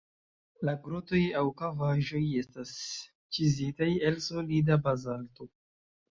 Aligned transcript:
La 0.69 0.73
grotoj 0.85 1.19
aŭ 1.41 1.43
kavaĵoj 1.59 2.21
estas 2.39 2.73
ĉizitaj 3.39 3.91
el 4.11 4.19
solida 4.31 4.81
bazalto. 4.91 5.51